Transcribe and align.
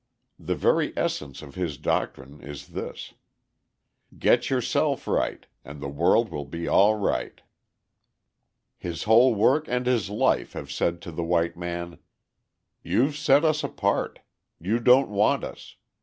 The 0.39 0.55
very 0.55 0.93
essence 0.97 1.43
of 1.43 1.53
his 1.53 1.77
doctrine 1.77 2.41
is 2.41 2.69
this: 2.69 3.13
"Get 4.17 4.49
yourself 4.49 5.07
right, 5.07 5.45
and 5.63 5.79
the 5.79 5.87
world 5.89 6.29
will 6.31 6.45
be 6.45 6.67
all 6.67 6.95
right." 6.95 7.39
His 8.79 9.03
whole 9.03 9.35
work 9.35 9.65
and 9.67 9.85
his 9.85 10.09
life 10.09 10.53
have 10.53 10.71
said 10.71 11.03
to 11.03 11.11
the 11.11 11.23
white 11.23 11.55
man: 11.55 11.99
"You've 12.81 13.15
set 13.15 13.45
us 13.45 13.63
apart. 13.63 14.21
You 14.59 14.79
don't 14.79 15.09
want 15.11 15.43
us. 15.43 15.75